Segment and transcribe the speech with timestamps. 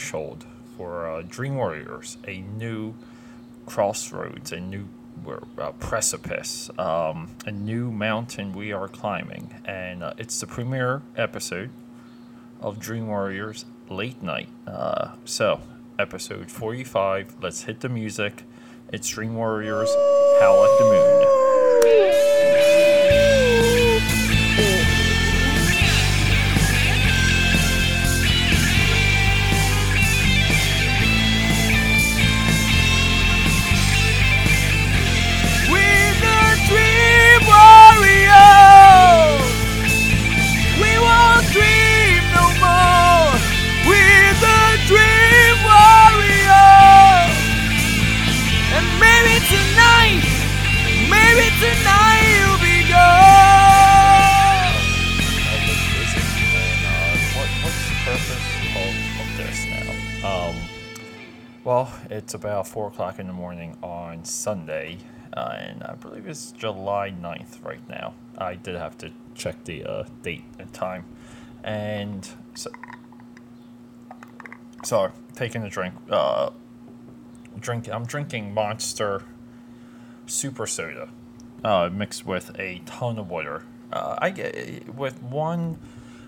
[0.00, 2.94] threshold for uh, Dream Warriors, a new
[3.66, 4.88] crossroads, a new
[5.58, 11.70] uh, precipice, um, a new mountain we are climbing, and uh, it's the premiere episode
[12.62, 14.48] of Dream Warriors Late Night.
[14.66, 15.60] Uh, so,
[15.98, 18.44] episode 45, let's hit the music.
[18.92, 19.90] It's Dream Warriors
[20.40, 22.39] Howl at the Moon.
[62.10, 64.98] It's about 4 o'clock in the morning on Sunday,
[65.32, 68.14] uh, and I believe it's July 9th right now.
[68.36, 71.04] I did have to check the uh, date and time.
[71.62, 72.70] And so,
[74.82, 75.94] so taking a drink.
[76.10, 76.50] Uh,
[77.60, 77.88] drink.
[77.88, 79.22] I'm drinking Monster
[80.26, 81.10] Super Soda,
[81.62, 83.62] uh, mixed with a ton of water.
[83.92, 85.78] Uh, I get with one.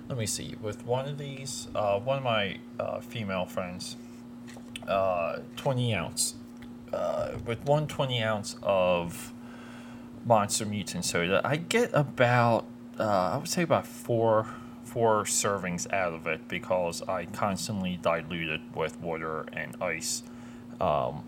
[0.09, 0.57] Let me see.
[0.61, 3.97] With one of these, uh, one of my uh, female friends,
[4.89, 6.35] uh, 20 ounce.
[6.93, 9.33] Uh, with one 20 ounce of
[10.27, 12.67] Monster Mutant Soda, I get about,
[12.99, 14.47] uh, I would say about four
[14.85, 20.23] four servings out of it because I constantly dilute it with water and ice.
[20.81, 21.25] Um,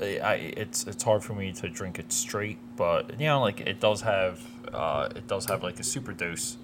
[0.00, 3.80] I- it's it's hard for me to drink it straight, but you know, like it
[3.80, 4.40] does have
[4.72, 6.56] uh, it does have like a super dose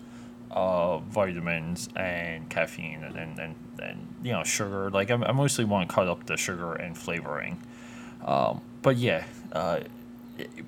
[0.50, 4.90] of vitamins and caffeine and and, and, and you know sugar.
[4.90, 7.60] Like I, I mostly want to cut up the sugar and flavoring.
[8.24, 9.80] Um, but yeah, uh,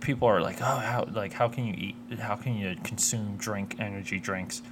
[0.00, 2.18] people are like, oh, how like how can you eat?
[2.18, 4.62] How can you consume drink energy drinks?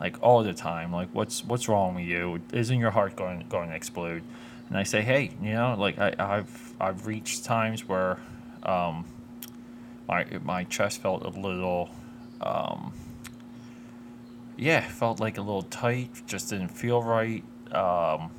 [0.00, 2.40] Like all the time, like what's what's wrong with you?
[2.52, 4.22] Isn't your heart going going to explode?
[4.68, 8.18] And I say, hey, you know, like I, I've I've reached times where
[8.62, 9.04] um,
[10.08, 11.90] my my chest felt a little,
[12.40, 12.92] um,
[14.56, 18.30] yeah, felt like a little tight, just didn't feel right, um,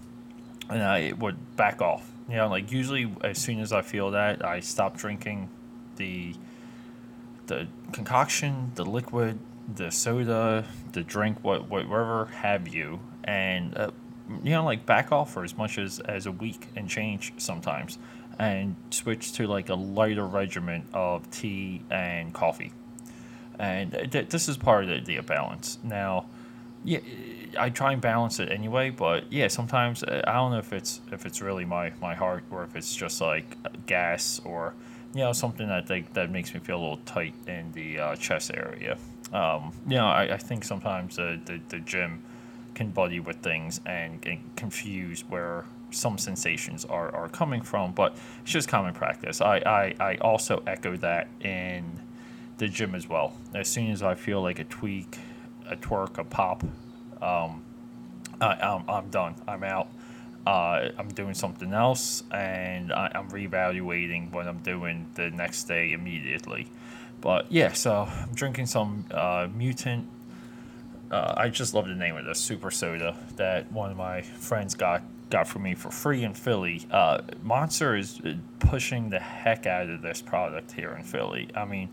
[0.70, 2.10] and I would back off.
[2.28, 5.50] You know, like usually as soon as I feel that, I stop drinking
[5.96, 6.34] the
[7.48, 9.40] the concoction, the liquid,
[9.74, 13.92] the soda, the drink, what whatever have you, and uh,
[14.44, 17.98] you know, like back off for as much as as a week and change sometimes,
[18.40, 22.72] and switch to like a lighter regimen of tea and coffee,
[23.60, 25.80] and th- this is part of the, the balance.
[25.84, 26.26] Now,
[26.84, 27.00] yeah,
[27.58, 31.02] I try and balance it anyway, but yeah, sometimes uh, I don't know if it's
[31.12, 34.74] if it's really my my heart or if it's just like gas or
[35.14, 38.16] you know something that they, that makes me feel a little tight in the uh,
[38.16, 38.98] chest area.
[39.34, 42.22] Um, you know, I, I think sometimes uh, the the gym
[42.76, 48.16] can buddy with things and get confused where some sensations are, are coming from, but
[48.44, 49.42] it's just common practice.
[49.42, 52.00] I, I, I also echo that in
[52.58, 53.34] the gym as well.
[53.54, 55.18] As soon as I feel like a tweak,
[55.70, 56.64] a twerk, a pop,
[57.22, 57.64] um,
[58.42, 59.36] I, I'm, I'm done.
[59.48, 59.90] I'm out.
[60.46, 65.92] Uh, I'm doing something else, and I, I'm reevaluating what I'm doing the next day
[65.92, 66.68] immediately.
[67.20, 70.08] But yeah, so I'm drinking some uh, mutant.
[71.12, 74.76] Uh, I just love the name of this super soda that one of my friends
[74.76, 76.86] got got for me for free in Philly.
[76.90, 78.22] Uh, Monster is
[78.60, 81.50] pushing the heck out of this product here in Philly.
[81.54, 81.90] I mean,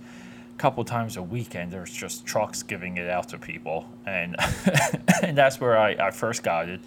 [0.58, 4.36] couple times a weekend, there's just trucks giving it out to people, and
[5.22, 6.80] and that's where I, I first got it.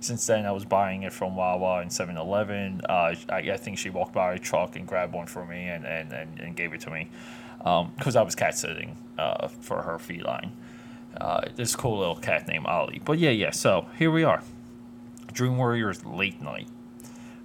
[0.00, 2.82] Since then, I was buying it from Wawa and 7 Eleven.
[2.86, 5.86] Uh, I, I think she walked by a truck and grabbed one for me and,
[5.86, 7.08] and, and, and gave it to me
[7.58, 10.52] because I was cat sitting uh, for her feline.
[11.18, 13.00] Uh, this cool little cat named Ollie.
[13.02, 14.42] But yeah, yeah, so here we are.
[15.32, 16.68] Dream Warriors late night.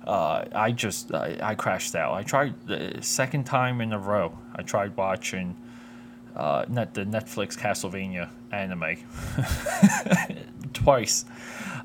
[0.06, 2.14] Uh, I just I, I crashed out.
[2.14, 4.38] I tried the second time in a row.
[4.56, 5.56] I tried watching
[6.40, 8.96] uh, net the Netflix Castlevania anime
[10.74, 11.26] twice.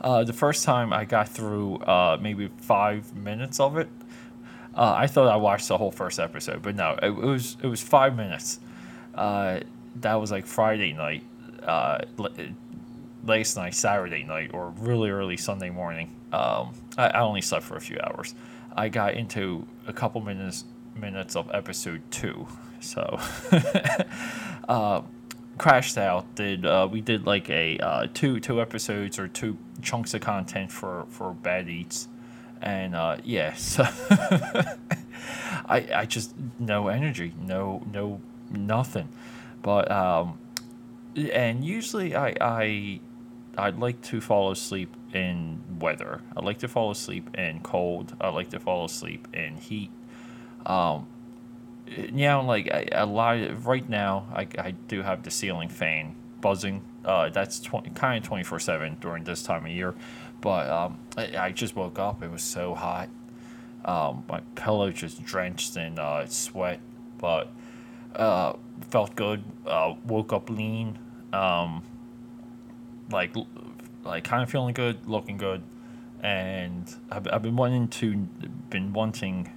[0.00, 3.88] Uh, the first time I got through uh, maybe five minutes of it.
[4.76, 7.66] Uh, I thought I watched the whole first episode, but no, it, it was it
[7.66, 8.60] was five minutes.
[9.14, 9.60] Uh,
[9.96, 11.24] that was like Friday night,
[11.64, 11.98] uh,
[13.24, 16.14] last night, Saturday night, or really early Sunday morning.
[16.32, 18.34] Um, I, I only slept for a few hours.
[18.76, 20.64] I got into a couple minutes
[20.96, 22.46] minutes of episode two,
[22.81, 23.19] so
[24.69, 25.02] uh,
[25.58, 26.35] crashed out.
[26.35, 30.73] Did uh, we did like a uh, two two episodes or two chunks of content
[30.73, 32.08] for for Bad Eats,
[32.61, 33.85] and uh, yeah, so
[35.67, 38.20] I I just no energy, no no
[38.50, 39.08] nothing,
[39.62, 40.38] but um,
[41.17, 43.00] and usually I I
[43.56, 46.20] I'd like to fall asleep in weather.
[46.37, 48.17] I like to fall asleep in cold.
[48.20, 49.90] I like to fall asleep in heat.
[50.66, 51.06] Um,
[51.87, 55.69] you know, like I, a lot of, right now, I, I do have the ceiling
[55.69, 56.82] fan buzzing.
[57.05, 59.94] Uh, that's 20, kind of 24 7 during this time of year.
[60.40, 62.22] But um, I, I just woke up.
[62.22, 63.08] It was so hot.
[63.84, 66.81] Um, my pillow just drenched in uh, sweat.
[67.19, 67.50] But
[68.14, 68.55] uh,
[68.90, 69.44] felt good.
[69.66, 70.99] Uh, woke up lean.
[71.32, 71.82] Um,
[73.11, 73.34] like,
[74.05, 75.62] like kind of feeling good, looking good.
[76.22, 78.16] And I've, I've been wanting to
[78.70, 79.50] been wanting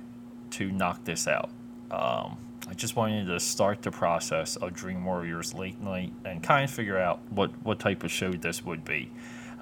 [0.57, 1.50] to knock this out.
[1.92, 2.38] Um,
[2.69, 6.71] I just wanted to start the process of Dream Warriors late night and kind of
[6.71, 9.09] figure out what, what type of show this would be.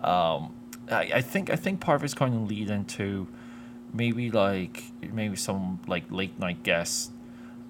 [0.03, 0.53] Um,
[0.89, 3.27] I, I think I think part of it's going to lead into
[3.93, 4.83] maybe like
[5.13, 7.11] maybe some like late night guests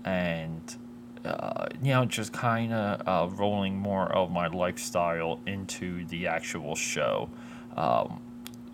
[0.03, 0.75] and
[1.23, 6.75] uh, you know just kind of uh, rolling more of my lifestyle into the actual
[6.75, 7.29] show.
[7.75, 8.21] Um,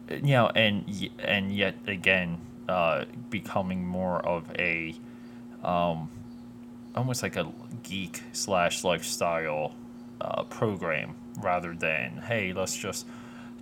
[0.09, 4.96] you know, and and yet again, uh, becoming more of a
[5.63, 6.10] um,
[6.96, 7.52] almost like a
[7.84, 9.74] geek slash lifestyle
[10.19, 13.06] uh, program rather than hey let's just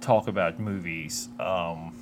[0.01, 1.93] talk about movies um,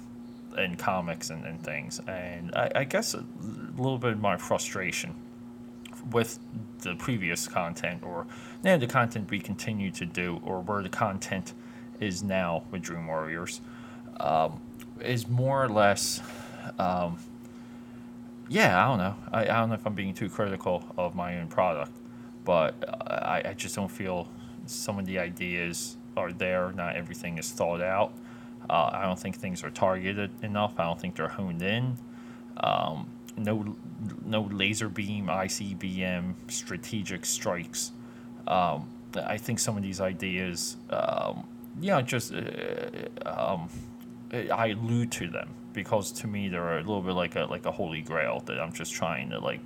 [0.57, 1.99] and comics and, and things.
[2.07, 5.15] And I, I guess a little bit of my frustration
[6.11, 6.39] with
[6.79, 8.27] the previous content or
[8.63, 11.53] now the content we continue to do or where the content
[11.99, 13.61] is now with Dream Warriors
[14.19, 14.61] um,
[15.01, 16.21] is more or less
[16.79, 17.17] um,
[18.49, 19.15] yeah, I don't know.
[19.31, 21.91] I, I don't know if I'm being too critical of my own product,
[22.45, 22.75] but
[23.07, 24.29] I, I just don't feel
[24.65, 26.71] some of the ideas are there.
[26.71, 28.13] Not everything is thought out.
[28.69, 30.73] Uh, I don't think things are targeted enough.
[30.77, 31.97] I don't think they're honed in.
[32.57, 33.75] Um, no,
[34.25, 37.91] no laser beam, ICBM strategic strikes.
[38.47, 41.47] Um, I think some of these ideas, um,
[41.79, 42.39] yeah, just uh,
[43.25, 43.69] um,
[44.33, 47.71] I allude to them because to me they're a little bit like a like a
[47.71, 49.61] holy grail that I'm just trying to like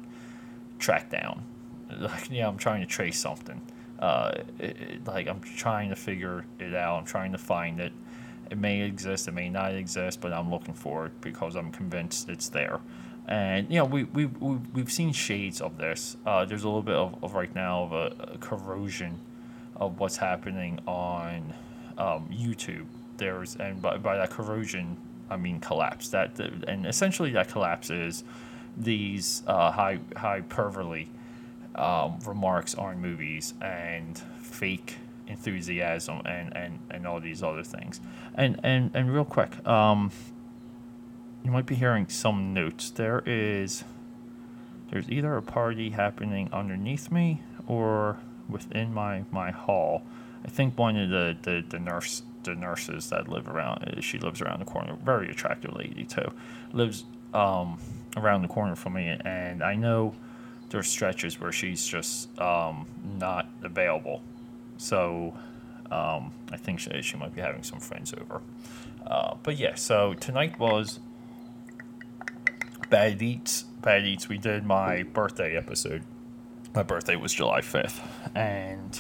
[0.78, 1.44] track down.
[2.00, 3.62] Like yeah, I'm trying to trace something.
[4.00, 7.00] Uh, it, it, like I'm trying to figure it out.
[7.00, 7.92] I'm trying to find it.
[8.50, 12.30] It may exist, it may not exist, but I'm looking for it because I'm convinced
[12.30, 12.80] it's there.
[13.28, 16.16] And you know, we we we we've seen shades of this.
[16.26, 19.20] Uh, there's a little bit of, of right now of a, a corrosion
[19.76, 21.54] of what's happening on
[21.98, 22.86] um, YouTube.
[23.18, 24.98] There's and by, by that corrosion,
[25.32, 26.10] I mean collapse.
[26.10, 28.24] That and essentially that collapse is
[28.78, 31.08] these uh, high hyperbole
[31.76, 34.98] um, remarks on movies and fake
[35.28, 38.02] enthusiasm and, and, and all these other things.
[38.36, 40.12] And and and real quick, um,
[41.44, 42.90] you might be hearing some notes.
[42.90, 43.84] There is
[44.90, 48.18] there's either a party happening underneath me or
[48.50, 50.04] within my my hall.
[50.44, 53.84] I think one of the, the, the nurse the nurses that live around.
[53.84, 54.98] Uh, she lives around the corner.
[55.04, 56.32] Very attractive lady too.
[56.74, 57.80] Lives um,
[58.18, 60.14] around the corner from me, and I know
[60.70, 62.88] there's stretches where she's just um,
[63.20, 64.22] not available.
[64.78, 65.34] So
[65.92, 68.42] um, I think she, she might be having some friends over.
[69.06, 71.00] Uh, but yeah, so tonight was
[72.90, 73.64] Bad Eats.
[73.82, 74.30] Bad Eats.
[74.30, 76.04] We did my birthday episode.
[76.74, 78.00] My birthday was July 5th,
[78.34, 79.00] and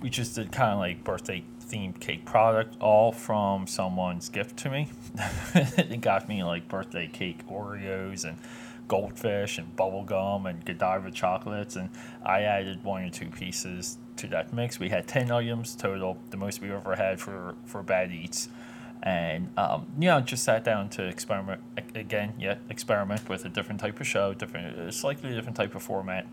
[0.00, 4.70] we just did kind of like birthday themed cake product, all from someone's gift to
[4.70, 4.88] me.
[5.54, 8.38] it got me like birthday cake Oreos and
[8.88, 11.90] goldfish and bubble gum and Godiva chocolates, and
[12.24, 14.78] I added one or two pieces to that mix.
[14.78, 18.48] We had ten items total, the most we ever had for for bad eats.
[19.02, 21.60] And um, you know, just sat down to experiment
[21.94, 22.34] again.
[22.38, 26.26] Yeah, experiment with a different type of show, different, slightly different type of format,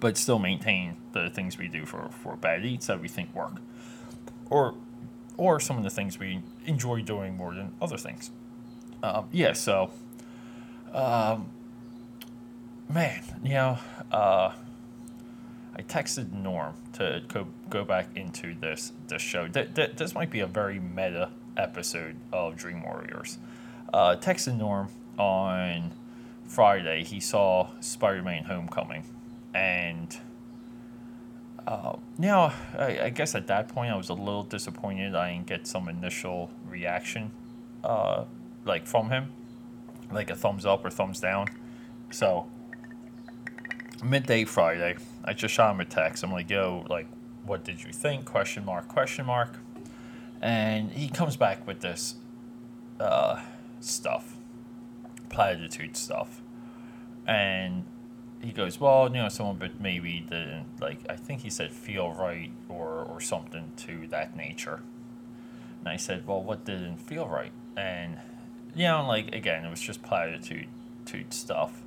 [0.00, 3.60] but still maintain the things we do for for bad eats that we think work
[4.52, 4.74] or
[5.38, 8.30] or some of the things we enjoy doing more than other things.
[9.02, 9.90] Um, yeah, so
[10.92, 11.48] um,
[12.88, 13.78] man, you know,
[14.12, 14.52] uh,
[15.74, 19.48] I texted Norm to go go back into this this show.
[19.48, 23.38] Th- th- this might be a very meta episode of Dream Warriors.
[23.92, 25.92] Uh, texted Norm on
[26.46, 27.04] Friday.
[27.04, 29.04] He saw Spider-Man: Homecoming,
[29.54, 30.18] and
[31.66, 35.46] uh, now, I, I, guess at that point I was a little disappointed I didn't
[35.46, 37.30] get some initial reaction,
[37.84, 38.24] uh,
[38.64, 39.32] like from him,
[40.10, 41.48] like a thumbs up or thumbs down.
[42.10, 42.48] So,
[44.02, 46.24] midday Friday, I just shot him a text.
[46.24, 47.06] I'm like, "Yo, like,
[47.44, 48.88] what did you think?" Question mark?
[48.88, 49.58] Question mark.
[50.40, 52.16] And he comes back with this
[52.98, 53.40] uh,
[53.78, 54.36] stuff,
[55.28, 56.42] platitude stuff,
[57.24, 57.84] and
[58.42, 60.98] he goes, well, you know, someone but maybe didn't like.
[61.08, 64.82] I think he said feel right or or something to that nature.
[65.80, 67.52] And I said, well, what didn't feel right?
[67.76, 68.18] And
[68.74, 70.68] you know, like again, it was just platitude
[71.30, 71.82] stuff.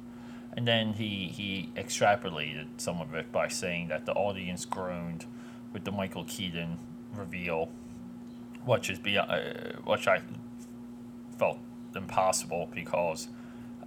[0.55, 5.25] And then he, he extrapolated some of it by saying that the audience groaned
[5.73, 6.79] with the Michael Keaton
[7.13, 7.69] reveal,
[8.63, 10.21] which is beyond, uh, which I
[11.37, 11.59] felt
[11.93, 13.27] impossible because,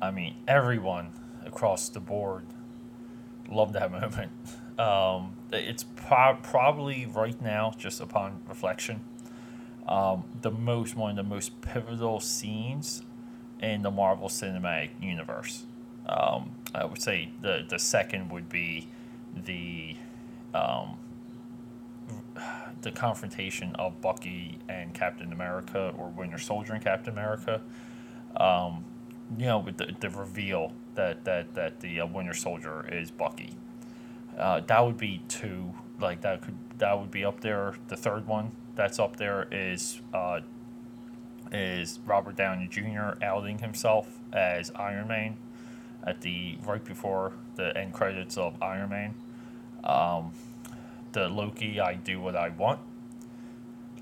[0.03, 1.13] I mean, everyone
[1.47, 2.45] across the board
[3.51, 4.33] loved that moment.
[4.79, 9.05] Um, it's pro- probably right now, just upon reflection,
[9.89, 13.03] um, the most one of the most pivotal scenes
[13.61, 15.65] in the Marvel Cinematic Universe.
[16.07, 18.89] Um, I would say the the second would be
[19.35, 19.97] the
[20.55, 20.99] um,
[22.83, 27.61] the confrontation of Bucky and Captain America, or Winter Soldier and Captain America.
[28.37, 28.85] Um,
[29.37, 33.55] you know, with the, the reveal that that that the uh, Winter Soldier is Bucky.
[34.37, 35.73] Uh, that would be two.
[36.01, 37.75] Like that could that would be up there.
[37.87, 40.41] The third one that's up there is uh,
[41.53, 43.13] is Robert Downey Jr.
[43.23, 45.37] outing himself as Iron Man
[46.05, 49.15] at the right before the end credits of Iron Man.
[49.85, 50.33] Um,
[51.13, 52.81] the Loki "I do what I want"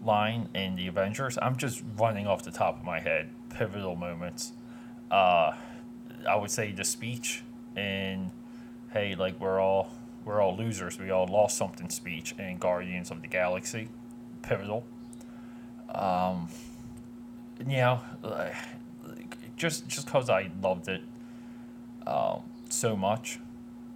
[0.02, 1.38] line in the Avengers.
[1.42, 3.28] I'm just running off the top of my head.
[3.50, 4.52] Pivotal moments.
[5.10, 5.52] Uh,
[6.28, 7.42] I would say the speech
[7.76, 8.30] and
[8.92, 9.90] "Hey, like we're all
[10.24, 10.98] we're all losers.
[10.98, 13.88] We all lost something." Speech and Guardians of the Galaxy.
[14.42, 14.84] Pivotal.
[15.94, 16.48] Um,
[17.58, 18.00] you know,
[19.56, 21.02] just just because I loved it
[22.06, 23.38] um, so much,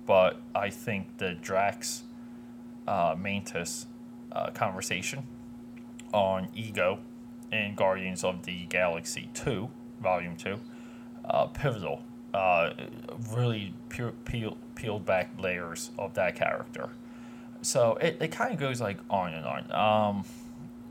[0.06, 2.02] but I think the Drax
[2.86, 3.86] uh, Mantis
[4.32, 5.26] uh, conversation
[6.12, 6.98] on ego
[7.52, 9.68] and Guardians of the Galaxy 2,
[10.00, 10.58] Volume 2,
[11.24, 12.02] uh, pivotal.
[12.32, 12.72] Uh,
[13.32, 16.90] really pure, peel, peeled back layers of that character.
[17.62, 19.72] So it, it kind of goes like on and on.
[19.72, 20.24] Um,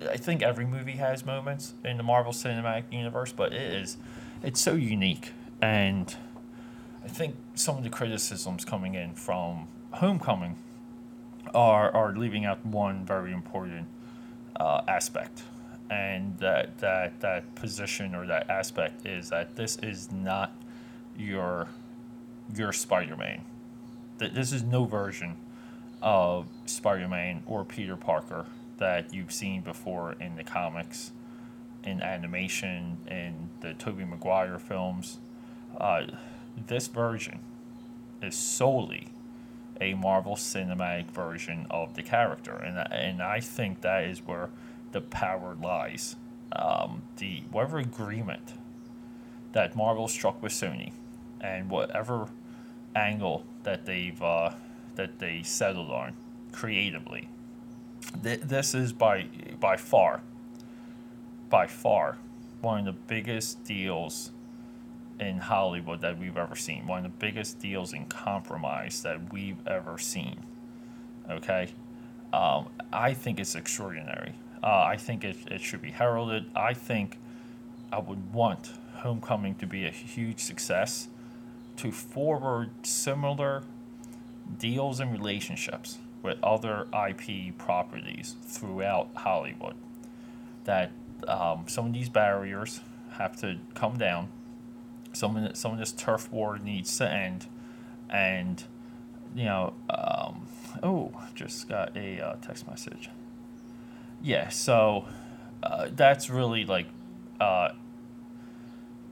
[0.08, 3.98] I think every movie has moments in the Marvel Cinematic Universe, but it is
[4.43, 5.31] it's so unique.
[5.62, 6.13] And
[7.03, 10.58] I think some of the criticisms coming in from Homecoming
[11.53, 13.88] are are leaving out one very important
[14.60, 15.43] uh, aspect,
[15.89, 20.53] and that that that position or that aspect is that this is not
[21.20, 21.68] your
[22.56, 23.42] your Spider-Man.
[24.18, 25.38] This is no version
[26.02, 28.46] of Spider-Man or Peter Parker
[28.78, 31.12] that you've seen before in the comics,
[31.84, 35.20] in animation, in the Tobey Maguire films.
[35.78, 36.08] Uh,
[36.68, 37.40] this version
[38.22, 39.10] is solely
[39.80, 44.50] a Marvel Cinematic version of the character, and and I think that is where
[44.92, 46.16] the power lies.
[46.52, 48.54] Um, the whatever agreement
[49.52, 50.94] that Marvel struck with Sony,
[51.41, 52.27] and whatever
[52.96, 54.51] angle that they've uh,
[54.96, 56.13] that they settled on
[56.51, 57.29] creatively
[58.24, 59.27] th- this is by
[59.60, 60.22] by far,
[61.50, 62.17] by far,
[62.62, 64.31] one of the biggest deals
[65.19, 66.88] in Hollywood that we've ever seen.
[66.88, 70.39] One of the biggest deals in compromise that we've ever seen.
[71.29, 71.69] Okay,
[72.34, 74.34] um, I think it's extraordinary.
[74.63, 76.50] Uh, I think it, it should be heralded.
[76.55, 77.17] I think
[77.91, 81.08] I would want Homecoming to be a huge success
[81.80, 83.64] to forward similar
[84.58, 89.76] deals and relationships with other IP properties throughout Hollywood.
[90.66, 90.92] That
[91.26, 92.82] um, some of these barriers
[93.12, 94.30] have to come down.
[95.14, 97.48] Some of the, some of this turf war needs to end,
[98.10, 98.62] and
[99.34, 100.48] you know, um,
[100.84, 103.10] oh, just got a uh, text message.
[104.22, 105.06] Yeah, so
[105.64, 106.88] uh, that's really like.
[107.40, 107.70] Uh,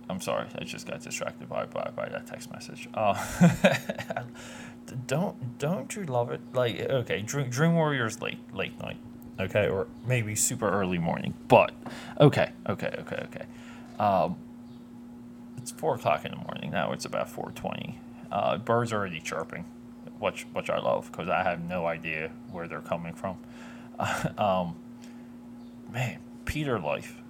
[0.10, 2.88] I'm sorry, I just got distracted by, by, by that text message.
[2.94, 3.22] Uh,
[5.08, 6.42] don't don't you love it?
[6.54, 8.98] Like okay, Dream, Dream Warriors late late night,
[9.40, 11.34] okay, or maybe super early morning.
[11.48, 11.74] But
[12.20, 13.46] okay, okay, okay, okay.
[14.00, 14.38] Um,
[15.58, 16.94] it's four o'clock in the morning now.
[16.94, 18.00] It's about four twenty.
[18.32, 19.66] Uh, birds are already chirping,
[20.20, 23.38] which which I love because I have no idea where they're coming from.
[24.38, 24.76] um,
[25.92, 27.22] man, Peter life.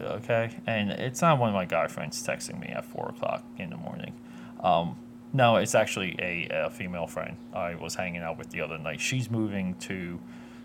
[0.00, 3.70] Okay, and it's not one of my guy friends texting me at four o'clock in
[3.70, 4.14] the morning.
[4.60, 4.96] Um,
[5.32, 9.00] no, it's actually a, a female friend I was hanging out with the other night.
[9.00, 10.18] She's moving to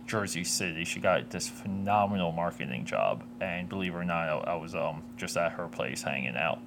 [0.07, 0.85] Jersey City.
[0.85, 5.03] She got this phenomenal marketing job, and believe it or not, I, I was um,
[5.17, 6.59] just at her place hanging out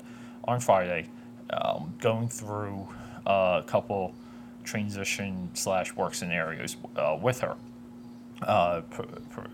[0.45, 1.09] on Friday,
[1.51, 2.89] um, going through
[3.27, 4.15] a couple
[4.65, 7.57] transition slash work scenarios uh, with her.
[8.43, 8.81] Uh,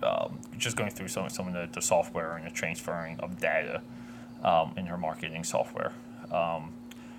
[0.02, 3.82] um, just going through some some of the, the software and the transferring of data
[4.44, 5.92] um, in her marketing software.
[6.30, 6.72] Um,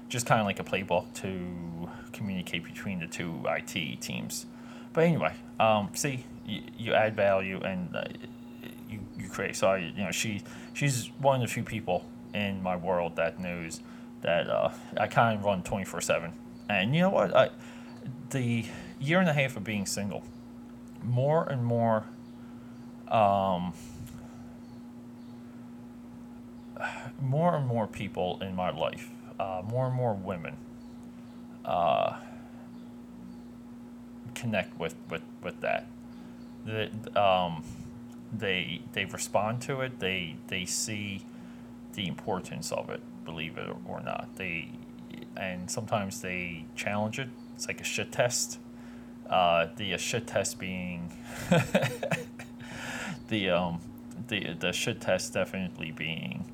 [0.10, 4.46] just kind of like a playbook to communicate between the two IT teams.
[4.94, 8.06] But anyway, um, see, you, you add value and uh,
[8.90, 9.56] you, you create.
[9.56, 10.42] So I, you know, she
[10.74, 13.82] she's one of the few people in my world that knows
[14.22, 16.34] that uh, I kind of run twenty four seven.
[16.70, 17.36] And you know what?
[17.36, 17.50] I
[18.30, 18.66] the
[19.00, 20.24] year and a half of being single,
[21.08, 22.06] more and more.
[23.08, 23.74] Um,
[27.22, 29.10] more and more people in my life,
[29.40, 30.56] uh, more and more women,
[31.66, 32.18] uh,
[34.36, 35.88] connect with, with, with that.
[36.66, 37.64] The, um,
[38.32, 40.00] they they respond to it.
[40.00, 41.26] They they see
[41.94, 44.36] the importance of it, believe it or not.
[44.36, 44.72] They
[45.38, 47.30] and sometimes they challenge it.
[47.56, 48.60] It's like a shit test.
[49.30, 51.12] Uh, the shit test being
[53.28, 53.82] the um
[54.30, 56.50] the the shit test definitely being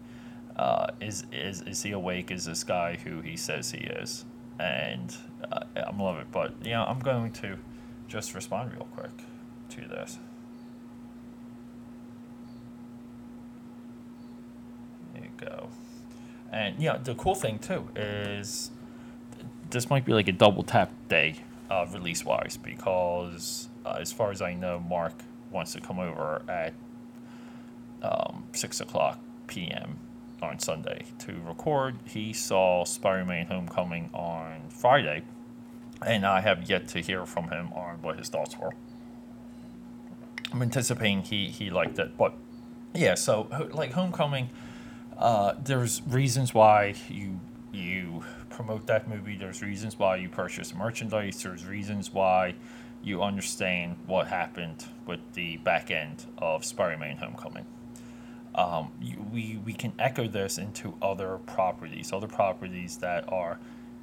[0.56, 2.32] uh, is is is he awake?
[2.32, 4.26] Is this guy who he says he is?
[4.60, 5.16] And
[5.52, 7.58] uh, I'm love it, but you know I'm going to
[8.08, 9.12] just respond real quick
[9.70, 10.20] to this.
[15.14, 15.70] There you go.
[16.52, 18.70] And yeah, the cool thing too is
[19.72, 21.38] this might be like a double tap day
[21.70, 25.14] uh, release wise because uh, as far as I know, Mark
[25.52, 26.74] wants to come over at
[28.02, 29.98] um, six o'clock p.m.
[30.42, 31.98] on Sunday to record.
[32.06, 35.24] He saw Spider-Man: Homecoming on Friday,
[36.06, 38.72] and I have yet to hear from him on what his thoughts were.
[40.52, 42.34] I'm anticipating he he liked it, but
[42.94, 43.16] yeah.
[43.16, 44.50] So like Homecoming,
[45.18, 47.40] uh, there's reasons why you
[47.72, 49.36] you promote that movie.
[49.36, 51.42] There's reasons why you purchase merchandise.
[51.44, 52.56] There's reasons why
[53.04, 57.66] you understand what happened with the back end of Spider-Man: Homecoming.
[58.56, 63.60] Um, you, we we can echo this into other properties, other properties that are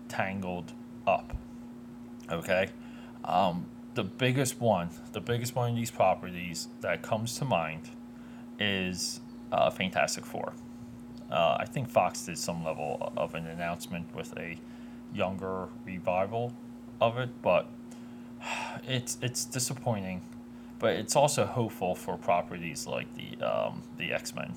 [0.09, 0.73] tangled
[1.07, 1.37] up.
[2.31, 2.69] Okay,
[3.25, 7.91] um, the biggest one, the biggest one of these properties that comes to mind
[8.59, 9.21] is
[9.53, 10.53] uh, Fantastic Four.
[11.31, 14.59] Uh, I think Fox did some level of an announcement with a
[15.15, 16.53] younger revival
[17.01, 17.69] of it, but
[18.87, 20.23] it's it's disappointing.
[20.79, 24.55] But it's also hopeful for properties like the um, the X Men.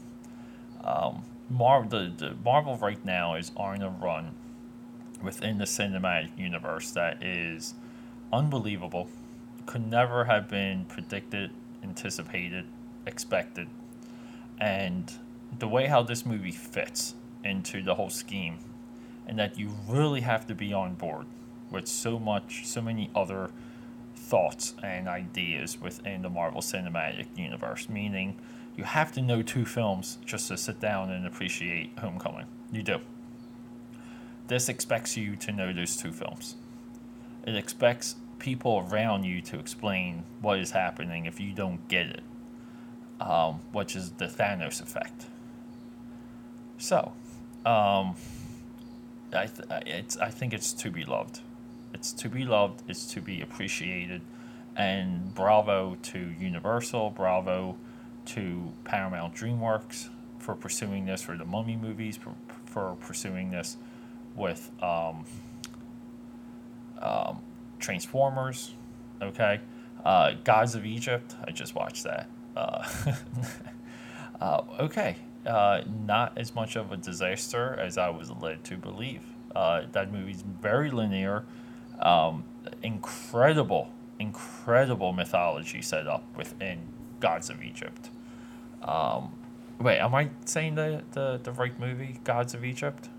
[0.84, 4.32] Um, Mar- the, the Marvel right now is on a run
[5.22, 7.74] within the cinematic universe that is
[8.32, 9.10] unbelievable.
[9.66, 11.52] Could never have been predicted,
[11.84, 12.66] anticipated,
[13.06, 13.68] expected,
[14.60, 15.14] and
[15.60, 18.60] the way how this movie fits into the whole scheme,
[19.28, 21.26] and that you really have to be on board
[21.72, 23.50] with so much, so many other
[24.16, 27.90] thoughts and ideas within the Marvel Cinematic Universe.
[27.90, 28.40] Meaning,
[28.76, 32.46] you have to know two films just to sit down and appreciate Homecoming.
[32.72, 33.00] You do.
[34.48, 36.56] This expects you to know those two films.
[37.46, 42.24] It expects people around you to explain what is happening if you don't get it,
[43.22, 45.28] um, which is the Thanos effect.
[46.84, 47.14] So,
[47.66, 48.14] um,
[49.32, 51.40] I, th- it's, I think it's to be loved.
[51.94, 54.20] It's to be loved, it's to be appreciated,
[54.76, 57.78] and bravo to Universal, bravo
[58.26, 63.78] to Paramount DreamWorks for pursuing this, for the Mummy movies, for, for pursuing this
[64.36, 65.24] with um,
[67.00, 67.40] um,
[67.80, 68.74] Transformers,
[69.22, 69.62] okay?
[70.04, 72.28] Uh, Gods of Egypt, I just watched that.
[72.58, 72.86] Uh,
[74.42, 79.22] uh, okay, uh, not as much of a disaster as I was led to believe.
[79.56, 81.46] Uh, that movie's very linear,
[82.00, 82.44] um,
[82.82, 86.80] incredible, incredible mythology set up within
[87.20, 88.10] Gods of Egypt.
[88.82, 89.34] Um,
[89.80, 93.10] wait, am I saying the, the, the right movie, Gods of Egypt?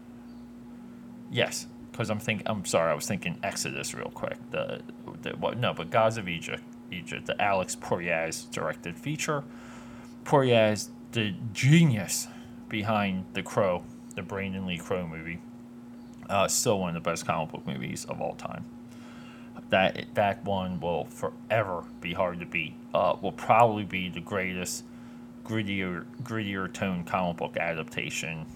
[1.31, 4.39] Yes, because I'm think I'm sorry, I was thinking Exodus real quick.
[4.51, 4.83] The,
[5.23, 5.59] the what?
[5.59, 9.45] No, but Gods of Egypt, Egypt, the Alex Proyas directed feature.
[10.25, 12.27] Proyas, the genius
[12.69, 13.85] behind The Crow,
[14.17, 15.39] the Brandon Lee Crow movie,
[16.29, 18.65] uh, still one of the best comic book movies of all time.
[19.71, 22.75] That that one will forever be hard to beat.
[22.93, 24.85] Uh, will probably be the greatest
[25.45, 28.47] grittier grittier tone comic book adaptation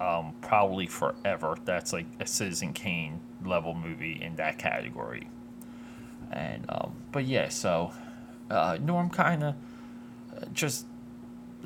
[0.00, 1.56] um, probably forever.
[1.64, 5.28] That's like a Citizen Kane level movie in that category.
[6.32, 7.92] And um, but yeah, so
[8.50, 9.54] uh, Norm kind of
[10.52, 10.86] just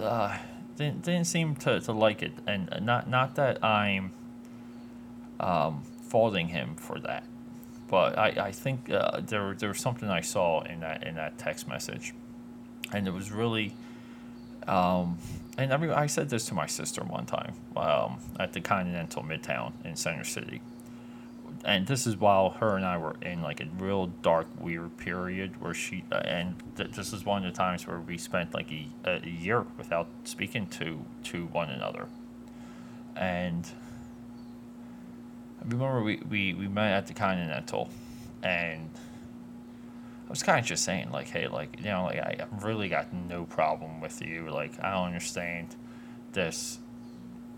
[0.03, 0.39] uh,
[0.77, 4.13] didn't, didn't seem to, to like it, and not not that I'm
[5.39, 7.25] um, faulting him for that,
[7.89, 11.39] but I, I think uh, there there was something I saw in that in that
[11.39, 12.15] text message,
[12.93, 13.75] and it was really.
[14.67, 15.19] Um,
[15.59, 19.23] and I, mean, I said this to my sister one time um, at the Continental
[19.23, 20.61] Midtown in Center City.
[21.65, 25.61] And this is while her and I were in like a real dark, weird period
[25.61, 28.71] where she, uh, and th- this is one of the times where we spent like
[28.73, 32.09] a, a year without speaking to to one another.
[33.17, 33.69] And
[35.61, 37.91] I remember we, we, we met at the Continental,
[38.43, 38.89] and
[40.27, 43.13] I was kind of just saying, like, hey, like, you know, like, I really got
[43.13, 44.49] no problem with you.
[44.51, 45.77] Like, I don't understand
[46.33, 46.79] this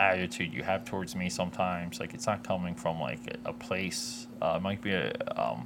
[0.03, 2.01] attitude you have towards me sometimes.
[2.01, 4.27] Like, it's not coming from, like, a place.
[4.41, 5.65] Uh, it might be a, um,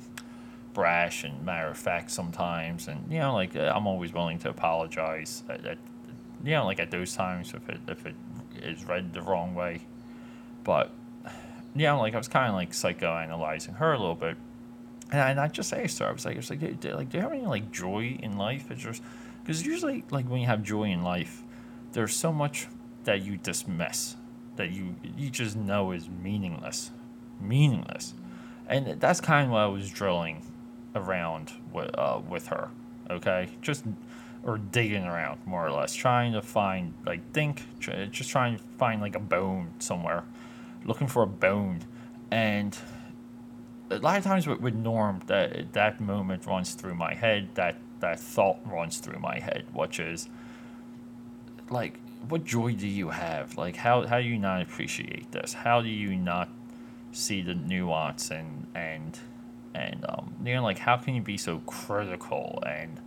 [0.74, 2.88] brash and matter of fact sometimes.
[2.88, 5.78] And, you know, like, I'm always willing to apologize at, at
[6.44, 8.14] you know, like, at those times if it, if it
[8.56, 9.80] is read the wrong way.
[10.64, 10.90] But,
[11.74, 14.36] you know, like, I was kind of, like, psychoanalyzing her a little bit
[15.10, 16.94] and I, and I just asked her, I was like, I was like, do, do,
[16.94, 18.70] like, do you have any like joy in life?
[18.70, 19.02] It's just
[19.42, 21.42] because usually, like, when you have joy in life,
[21.92, 22.66] there's so much
[23.04, 24.16] that you dismiss
[24.56, 26.90] that you you just know is meaningless,
[27.40, 28.14] meaningless,
[28.66, 30.42] and that's kind of what I was drilling
[30.94, 32.70] around with uh, with her.
[33.10, 33.84] Okay, just
[34.42, 39.00] or digging around more or less, trying to find like think, just trying to find
[39.00, 40.24] like a bone somewhere,
[40.84, 41.80] looking for a bone,
[42.30, 42.78] and
[43.90, 47.48] a lot of times with, with Norm, that that moment runs through my head.
[47.54, 50.28] That that thought runs through my head, which is
[51.70, 53.56] like, what joy do you have?
[53.56, 55.52] Like, how how do you not appreciate this?
[55.52, 56.48] How do you not
[57.12, 59.18] see the nuance and and
[59.74, 63.00] and um, you know, like, how can you be so critical and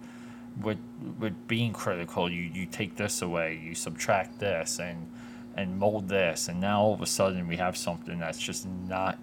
[0.62, 0.78] with
[1.20, 5.08] with being critical, you you take this away, you subtract this, and
[5.56, 9.20] and mold this, and now all of a sudden we have something that's just not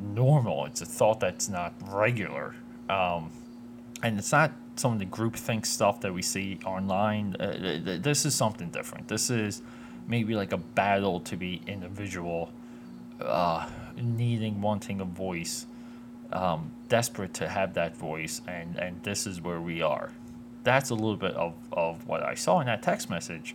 [0.00, 0.66] normal.
[0.66, 2.54] It's a thought that's not regular.
[2.88, 3.30] Um,
[4.02, 7.36] and it's not some of the groupthink stuff that we see online.
[7.38, 9.08] Uh, this is something different.
[9.08, 9.62] This is
[10.06, 12.50] maybe like a battle to be individual,
[13.20, 15.66] uh, needing, wanting a voice,
[16.32, 20.10] um, desperate to have that voice, and, and this is where we are.
[20.64, 23.54] That's a little bit of, of what I saw in that text message.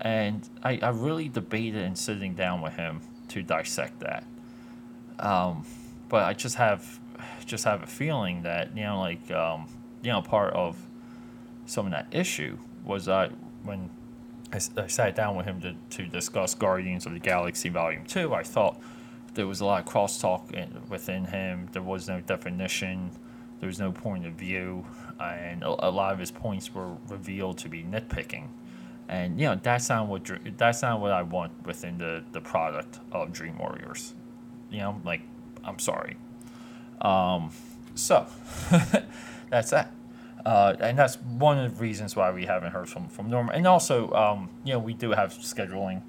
[0.00, 4.24] And I, I really debated in sitting down with him to dissect that.
[5.18, 5.64] Um,
[6.08, 7.00] but I just have
[7.46, 9.66] just have a feeling that you know like um,
[10.02, 10.76] you know part of
[11.66, 13.32] some of that issue was that
[13.62, 13.90] when
[14.52, 18.34] I, I sat down with him to, to discuss Guardians of the Galaxy Volume Two,
[18.34, 18.80] I thought
[19.34, 21.68] there was a lot of crosstalk in, within him.
[21.72, 23.10] There was no definition.
[23.60, 24.86] There was no point of view,
[25.20, 28.48] and a, a lot of his points were revealed to be nitpicking.
[29.08, 33.00] And you know that's not what that's not what I want within the, the product
[33.12, 34.14] of Dream Warriors.
[34.70, 35.22] You know, like
[35.64, 36.16] I'm sorry.
[37.00, 37.50] Um,
[37.94, 38.26] so
[39.50, 39.92] that's that.
[40.44, 43.52] Uh, and that's one of the reasons why we haven't heard from, from Norma.
[43.52, 46.02] And also, um, you know, we do have scheduling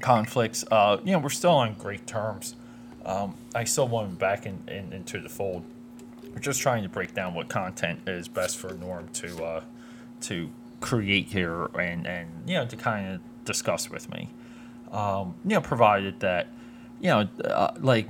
[0.00, 0.64] conflicts.
[0.70, 2.56] Uh, you know, we're still on great terms.
[3.04, 5.64] Um, I still want him back in, in, into the fold.
[6.32, 9.64] We're just trying to break down what content is best for Norm to uh,
[10.22, 10.48] to
[10.80, 14.30] create here and, and you know to kind of discuss with me.
[14.90, 16.46] Um, you know, provided that
[17.00, 18.06] you know, uh, like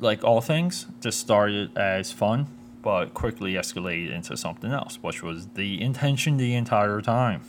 [0.00, 2.48] like all things, just started as fun,
[2.82, 7.42] but quickly escalated into something else, which was the intention the entire time.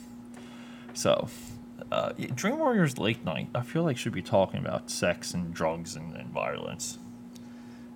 [0.93, 1.29] So,
[1.91, 5.95] uh, Dream Warriors Late Night, I feel like should be talking about sex and drugs
[5.95, 6.97] and, and violence.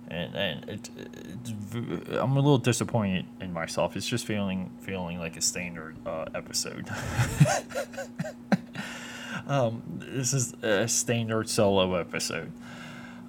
[0.08, 3.96] And and it, it, I'm a little disappointed in myself.
[3.96, 6.88] It's just feeling feeling like a standard uh, episode.
[9.48, 12.52] um, this is a standard solo episode.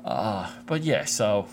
[0.05, 1.47] Uh, but yeah, so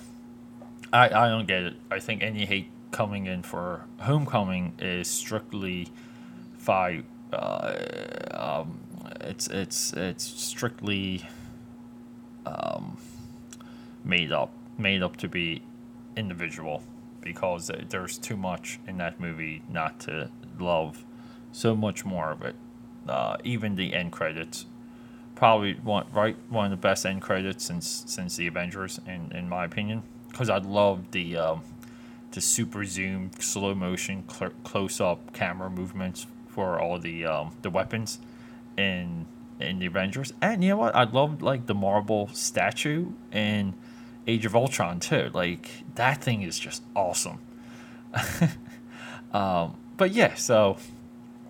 [0.94, 1.74] I, I don't get it.
[1.90, 5.88] I think any hate coming in for Homecoming is strictly
[6.56, 7.02] fi
[7.32, 7.74] uh,
[8.30, 8.78] um,
[9.22, 11.28] it's it's it's strictly
[12.46, 12.96] um,
[14.04, 15.62] made up made up to be
[16.16, 16.84] individual
[17.20, 20.30] because there's too much in that movie not to
[20.60, 21.04] love
[21.50, 22.54] so much more of it.
[23.08, 24.66] Uh, even the end credits
[25.34, 29.48] probably one right one of the best end credits since since the Avengers in in
[29.48, 30.04] my opinion
[30.34, 31.62] because I love the um,
[32.32, 37.70] the super zoom slow motion cl- close up camera movements for all the um, the
[37.70, 38.18] weapons
[38.76, 39.26] in
[39.60, 40.32] in the Avengers.
[40.42, 40.94] And you know what?
[40.96, 43.74] I love like the marble statue in
[44.26, 45.30] Age of Ultron too.
[45.32, 47.38] Like that thing is just awesome.
[49.34, 50.76] Um, but yeah so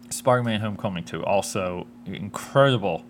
[0.09, 3.05] Spider-Man Homecoming 2 also incredible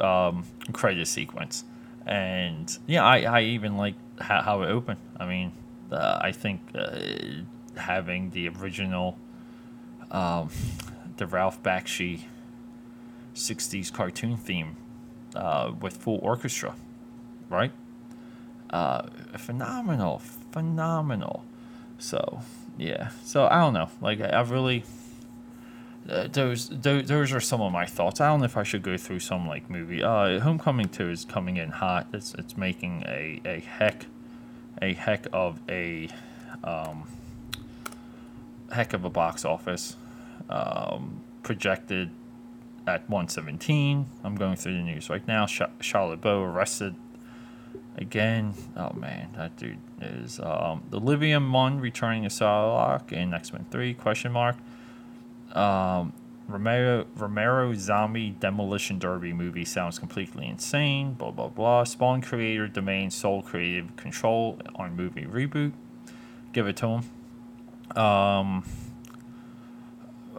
[0.00, 1.64] um, credit sequence,
[2.06, 5.00] and yeah, I, I even like how, how it opened.
[5.18, 5.52] I mean,
[5.90, 6.98] uh, I think uh,
[7.76, 9.16] having the original,
[10.10, 10.50] um,
[11.16, 12.22] the Ralph Bakshi
[13.34, 14.76] '60s cartoon theme
[15.34, 16.74] uh, with full orchestra,
[17.48, 17.72] right?
[18.70, 19.02] Uh,
[19.38, 20.18] phenomenal,
[20.52, 21.44] phenomenal.
[21.98, 22.40] So
[22.76, 23.90] yeah, so I don't know.
[24.00, 24.84] Like I, I really.
[26.08, 28.20] Uh, those, those those are some of my thoughts.
[28.20, 30.02] I don't know if I should go through some like movie.
[30.02, 32.08] Uh, Homecoming Two is coming in hot.
[32.12, 34.06] It's it's making a, a heck,
[34.82, 36.10] a heck of a,
[36.62, 37.04] um,
[38.70, 39.96] heck of a box office.
[40.50, 42.10] Um, projected
[42.86, 44.06] at 117.
[44.22, 45.46] I'm going through the news right now.
[45.46, 46.94] Sh- Shia LaBeouf arrested
[47.96, 48.54] again.
[48.76, 53.64] Oh man, that dude is um, the Olivia Munn returning to Psylocke in X Men
[53.70, 53.94] Three?
[53.94, 54.56] Question mark.
[55.54, 56.12] Um,
[56.46, 61.14] Romero Romero zombie demolition derby movie sounds completely insane.
[61.14, 61.84] Blah blah blah.
[61.84, 65.72] Spawn creator domain sole creative control on movie reboot.
[66.52, 67.96] Give it to him.
[67.96, 68.64] Um,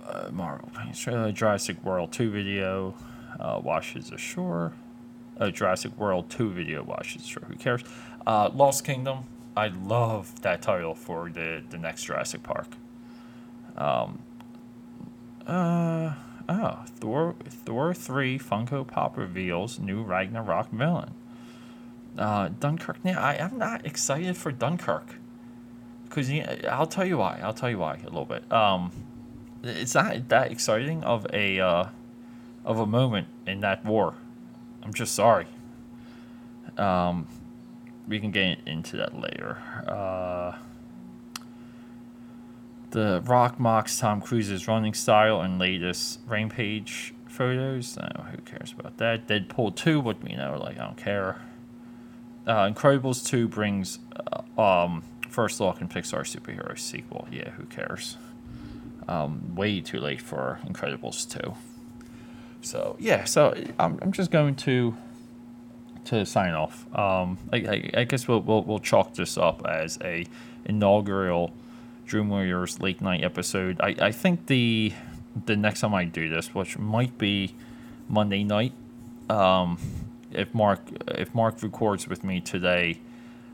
[0.06, 1.32] uh, Marvel trailer.
[1.32, 2.94] Jurassic World two video.
[3.40, 4.74] Uh, washes ashore.
[5.40, 7.44] Uh, Jurassic World two video washes ashore.
[7.48, 7.82] Who cares?
[8.28, 9.26] Uh, Lost Kingdom.
[9.58, 12.68] I love that title for the the next Jurassic Park.
[13.76, 14.20] Um,
[15.48, 16.14] uh
[16.50, 21.14] oh, Thor Thor three Funko Pop reveals new Ragnarok villain.
[22.18, 22.98] Uh, Dunkirk.
[23.04, 25.16] Yeah, I am not excited for Dunkirk.
[26.10, 26.32] Cause
[26.70, 27.40] I'll tell you why.
[27.44, 28.50] I'll tell you why a little bit.
[28.52, 28.92] Um,
[29.64, 31.86] it's not that exciting of a uh,
[32.64, 34.16] of a moment in that war.
[34.84, 35.48] I'm just sorry.
[36.78, 37.28] Um,
[38.08, 39.58] we can get into that later.
[39.88, 40.58] Uh,
[42.96, 47.98] the Rock mocks Tom Cruise's running style and latest Rampage photos.
[47.98, 49.28] Uh, who cares about that?
[49.28, 51.42] Deadpool 2, what we know, like, I don't care.
[52.48, 54.00] Uh, Incredibles 2 brings
[54.58, 57.28] uh, um, first look in Pixar superhero sequel.
[57.30, 58.18] Yeah, who cares?
[59.10, 61.54] Um, way too late for Incredibles 2.
[62.62, 64.96] So, yeah, so I'm, I'm just going to
[66.06, 66.86] to sign off.
[66.98, 70.26] Um, I, I, I guess we'll, we'll, we'll chalk this up as a
[70.64, 71.52] inaugural
[72.06, 73.80] Dream Warriors late night episode.
[73.82, 74.94] I, I think the
[75.46, 77.56] the next time I do this, which might be
[78.08, 78.74] Monday night,
[79.30, 79.78] um,
[80.32, 83.00] if Mark if Mark records with me today,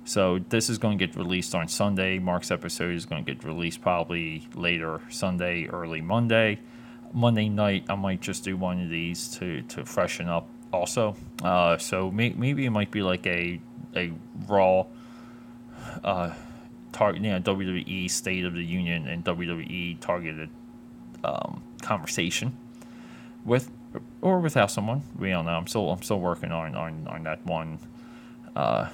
[0.04, 2.20] so this is going to get released on Sunday.
[2.20, 6.60] Mark's episode is going to get released probably later Sunday, early Monday.
[7.14, 10.48] Monday night, I might just do one of these to to freshen up.
[10.74, 13.60] Also, uh, so may, maybe it might be like a
[13.96, 14.12] a
[14.48, 14.86] raw.
[16.04, 16.34] Uh,
[16.92, 20.50] target, you know, WWE State of the Union and WWE targeted
[21.24, 22.56] um, conversation
[23.46, 23.70] with
[24.22, 25.04] or without someone.
[25.18, 25.52] We don't know.
[25.52, 27.80] I'm still I'm still working on on, on that one
[28.56, 28.90] uh,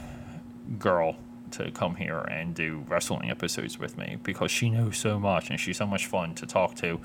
[0.79, 1.17] girl
[1.51, 5.59] to come here and do wrestling episodes with me because she knows so much and
[5.59, 6.99] she's so much fun to talk to.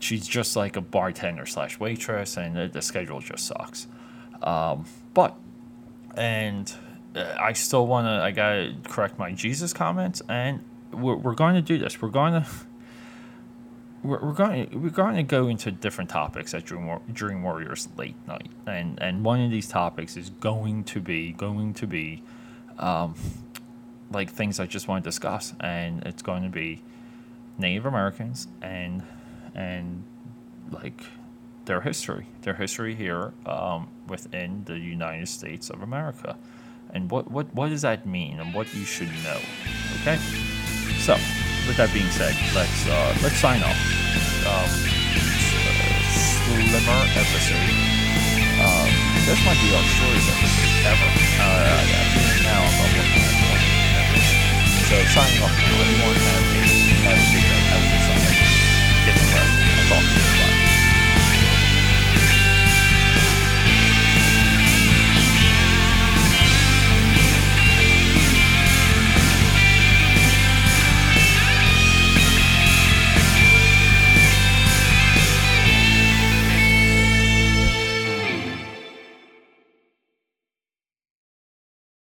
[0.00, 3.88] She's just like a bartender slash waitress, and the, the schedule just sucks.
[4.42, 5.36] Um, but
[6.16, 6.72] and
[7.18, 8.10] I still want to.
[8.10, 12.00] I gotta correct my Jesus comments, and we're, we're going to do this.
[12.00, 12.48] We're going to.
[14.00, 17.88] We're, we're going we're going to go into different topics at Dream, War- Dream Warriors
[17.96, 22.22] late night, and and one of these topics is going to be going to be,
[22.78, 23.16] um,
[24.12, 26.80] like things I just want to discuss, and it's going to be
[27.58, 29.02] Native Americans and
[29.56, 30.04] and
[30.70, 31.02] like
[31.64, 36.36] their history, their history here um, within the United States of America
[36.94, 39.40] and what, what, what does that mean and what you should know.
[40.00, 40.16] Okay?
[41.04, 41.14] So,
[41.66, 43.76] with that being said, let's, uh, let's sign off.
[44.48, 44.70] Um,
[46.12, 47.70] slimmer episode.
[48.58, 48.90] Um,
[49.28, 51.10] this might be our shortest episode ever.
[51.38, 53.62] Uh, yeah, now I'm not looking at one.
[54.88, 55.52] So, signing off.
[55.52, 56.72] Anyone have a,
[57.04, 58.46] have a, have a, have a, have a,
[59.08, 59.52] have a,
[59.88, 60.27] have a,